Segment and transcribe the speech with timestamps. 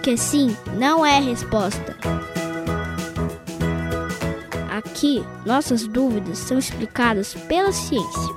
[0.00, 1.94] Porque sim não é resposta.
[4.70, 8.34] Aqui, nossas dúvidas são explicadas pela ciência.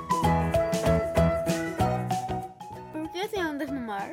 [2.91, 4.09] Por que tem ondas no mar?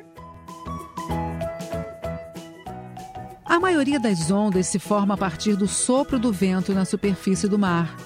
[3.44, 7.58] A maioria das ondas se forma a partir do sopro do vento na superfície do
[7.58, 7.96] mar.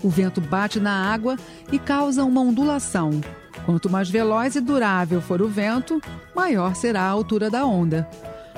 [0.00, 1.36] O vento bate na água
[1.72, 3.20] e causa uma ondulação.
[3.66, 6.00] Quanto mais veloz e durável for o vento,
[6.36, 8.08] maior será a altura da onda.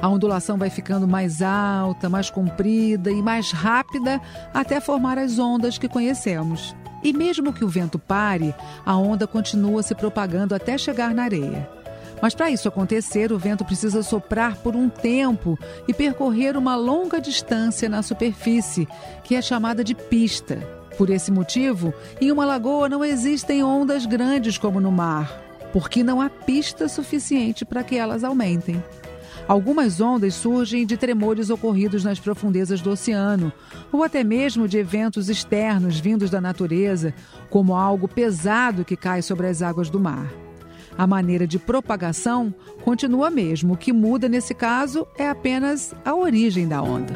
[0.05, 4.21] A ondulação vai ficando mais alta, mais comprida e mais rápida
[4.53, 6.77] até formar as ondas que conhecemos.
[7.03, 8.55] E mesmo que o vento pare,
[8.85, 11.67] a onda continua se propagando até chegar na areia.
[12.21, 17.19] Mas para isso acontecer, o vento precisa soprar por um tempo e percorrer uma longa
[17.19, 18.87] distância na superfície,
[19.23, 20.59] que é chamada de pista.
[20.98, 25.41] Por esse motivo, em uma lagoa não existem ondas grandes como no mar,
[25.73, 28.84] porque não há pista suficiente para que elas aumentem.
[29.47, 33.53] Algumas ondas surgem de tremores ocorridos nas profundezas do oceano,
[33.92, 37.12] ou até mesmo de eventos externos vindos da natureza,
[37.50, 40.33] como algo pesado que cai sobre as águas do mar.
[40.97, 46.67] A maneira de propagação continua mesmo, o que muda nesse caso é apenas a origem
[46.67, 47.15] da onda.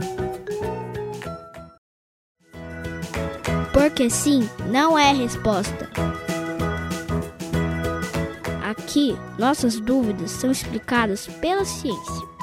[3.72, 5.88] Porque sim não é resposta.
[8.88, 12.37] Aqui, nossas dúvidas são explicadas pela ciência.